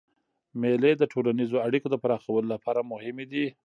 مېلې 0.61 0.91
د 0.97 1.03
ټولنیزو 1.11 1.57
اړیکو 1.67 1.87
د 1.91 1.95
پراخولو 2.03 2.49
له 2.53 2.57
پاره 2.63 2.81
مهمي 2.91 3.25
دي. 3.31 3.45